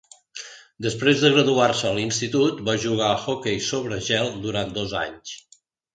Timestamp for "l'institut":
1.99-2.63